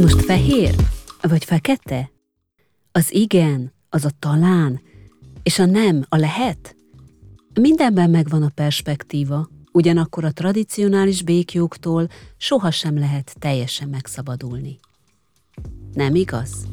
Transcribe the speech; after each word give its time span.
most 0.00 0.22
fehér? 0.22 0.74
Vagy 1.22 1.44
fekete? 1.44 2.10
Az 2.92 3.14
igen, 3.14 3.72
az 3.88 4.04
a 4.04 4.10
talán, 4.18 4.80
és 5.42 5.58
a 5.58 5.64
nem, 5.64 6.04
a 6.08 6.16
lehet? 6.16 6.76
Mindenben 7.60 8.10
megvan 8.10 8.42
a 8.42 8.50
perspektíva, 8.54 9.48
ugyanakkor 9.72 10.24
a 10.24 10.32
tradicionális 10.32 11.22
békjóktól 11.22 12.08
sohasem 12.36 12.98
lehet 12.98 13.34
teljesen 13.38 13.88
megszabadulni. 13.88 14.78
Nem 15.92 16.14
igaz? 16.14 16.66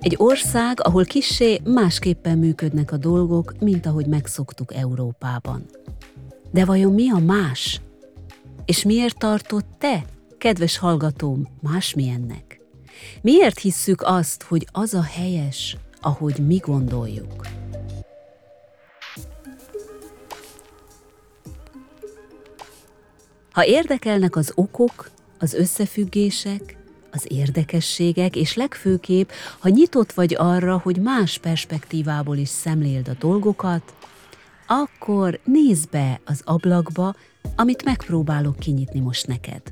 Egy 0.00 0.14
ország, 0.18 0.80
ahol 0.82 1.04
kissé 1.04 1.60
másképpen 1.64 2.38
működnek 2.38 2.92
a 2.92 2.96
dolgok, 2.96 3.54
mint 3.58 3.86
ahogy 3.86 4.06
megszoktuk 4.06 4.74
Európában. 4.74 5.64
De 6.50 6.64
vajon 6.64 6.92
mi 6.92 7.10
a 7.10 7.18
más? 7.18 7.80
És 8.64 8.84
miért 8.84 9.18
tartott 9.18 9.66
te, 9.78 10.04
kedves 10.38 10.78
hallgatóm, 10.78 11.48
másmilyennek? 11.62 12.60
Miért 13.22 13.58
hisszük 13.58 14.02
azt, 14.02 14.42
hogy 14.42 14.66
az 14.72 14.94
a 14.94 15.02
helyes, 15.02 15.76
ahogy 16.00 16.46
mi 16.46 16.56
gondoljuk? 16.56 17.46
Ha 23.52 23.66
érdekelnek 23.66 24.36
az 24.36 24.52
okok, 24.54 25.10
az 25.38 25.54
összefüggések, 25.54 26.79
az 27.12 27.24
érdekességek, 27.28 28.36
és 28.36 28.54
legfőképp, 28.54 29.30
ha 29.58 29.68
nyitott 29.68 30.12
vagy 30.12 30.34
arra, 30.38 30.80
hogy 30.82 30.96
más 30.96 31.38
perspektívából 31.38 32.36
is 32.36 32.48
szemléld 32.48 33.08
a 33.08 33.16
dolgokat, 33.18 33.94
akkor 34.66 35.40
nézd 35.44 35.90
be 35.90 36.20
az 36.24 36.42
ablakba, 36.44 37.14
amit 37.56 37.84
megpróbálok 37.84 38.56
kinyitni 38.56 39.00
most 39.00 39.26
neked. 39.26 39.62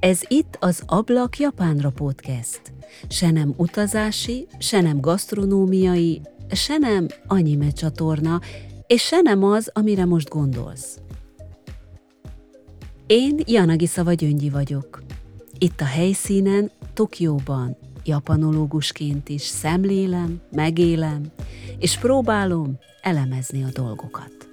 Ez 0.00 0.20
itt 0.28 0.56
az 0.60 0.82
Ablak 0.86 1.38
Japánra 1.38 1.90
podcast. 1.90 2.60
Se 3.08 3.30
nem 3.30 3.54
utazási, 3.56 4.46
se 4.58 4.80
nem 4.80 5.00
gasztronómiai, 5.00 6.20
se 6.50 6.78
nem 6.78 7.06
anime 7.26 7.70
csatorna, 7.70 8.40
és 8.86 9.02
se 9.02 9.20
nem 9.20 9.44
az, 9.44 9.70
amire 9.72 10.04
most 10.04 10.28
gondolsz. 10.28 10.98
Én 13.06 13.40
Szava 13.86 14.12
Gyöngyi 14.12 14.50
vagyok. 14.50 15.02
Itt 15.62 15.80
a 15.80 15.84
helyszínen, 15.84 16.70
Tokióban, 16.94 17.76
japanológusként 18.04 19.28
is 19.28 19.42
szemlélem, 19.42 20.40
megélem, 20.50 21.22
és 21.78 21.98
próbálom 21.98 22.78
elemezni 23.02 23.62
a 23.62 23.68
dolgokat. 23.72 24.48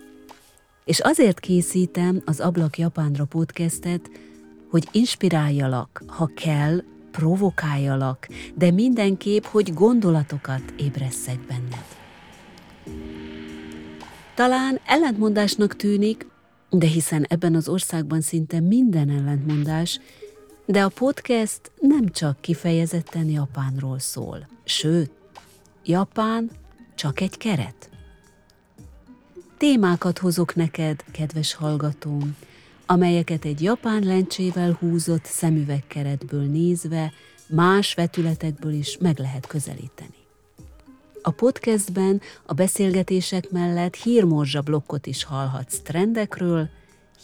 És 0.86 1.00
azért 1.00 1.40
készítem 1.40 2.22
az 2.26 2.40
Ablak 2.40 2.78
Japánra 2.78 3.26
podcastet, 3.26 4.10
hogy 4.70 4.88
inspiráljalak, 4.92 6.04
ha 6.08 6.30
kell, 6.36 6.84
provokáljalak, 7.12 8.28
de 8.56 8.72
mindenképp, 8.72 9.44
hogy 9.44 9.74
gondolatokat 9.74 10.74
ébresszek 10.78 11.40
benned. 11.40 11.86
Talán 14.36 14.80
ellentmondásnak 14.86 15.76
tűnik, 15.76 16.28
de 16.70 16.88
hiszen 16.88 17.26
ebben 17.30 17.56
az 17.56 17.70
országban 17.70 18.22
szinte 18.22 18.60
minden 18.60 19.10
ellentmondás, 19.10 20.00
de 20.68 20.84
a 20.84 20.90
podcast 20.90 21.72
nem 21.80 22.10
csak 22.10 22.42
kifejezetten 22.42 23.26
Japánról 23.26 24.00
szól. 24.00 24.48
Sőt, 24.64 25.12
Japán 25.86 26.50
csak 26.96 27.20
egy 27.20 27.38
keret. 27.38 27.90
Témákat 29.58 30.18
hozok 30.18 30.56
neked, 30.56 31.04
kedves 31.12 31.54
hallgatóm, 31.54 32.36
amelyeket 32.86 33.46
egy 33.46 33.62
japán 33.62 34.04
lencsével 34.04 34.78
húzott 34.80 35.26
szemüvegkeretből 35.26 36.44
nézve 36.44 37.12
más 37.48 37.94
vetületekből 37.94 38.74
is 38.74 38.98
meg 38.98 39.20
lehet 39.20 39.48
közelíteni. 39.48 40.18
A 41.22 41.32
podcastben 41.32 42.22
a 42.46 42.54
beszélgetések 42.54 43.50
mellett 43.50 43.96
hírmorzsa 43.96 44.62
blokkot 44.62 45.06
is 45.06 45.24
hallhatsz 45.24 45.80
trendekről, 45.80 46.70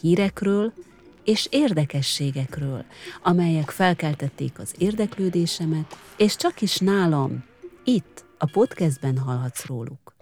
hírekről 0.02 0.74
és 1.24 1.48
érdekességekről, 1.52 2.84
amelyek 3.24 3.70
felkeltették 3.70 4.60
az 4.60 4.74
érdeklődésemet, 4.78 5.98
és 6.18 6.36
csak 6.36 6.62
is 6.62 6.78
nálam, 6.78 7.44
itt, 7.84 8.26
a 8.38 8.46
podcastben 8.46 9.18
hallhatsz 9.18 9.66
róluk. 9.66 10.14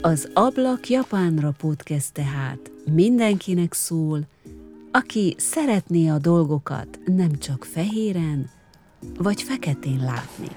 Az 0.00 0.30
Ablak 0.34 0.88
Japánra 0.88 1.54
podcast 1.58 2.12
tehát 2.12 2.70
mindenkinek 2.92 3.72
szól, 3.72 4.26
aki 4.92 5.34
szeretné 5.38 6.08
a 6.08 6.18
dolgokat 6.18 6.98
nem 7.04 7.38
csak 7.38 7.64
fehéren, 7.64 8.50
vagy 9.18 9.42
feketén 9.42 10.00
látni. 10.04 10.48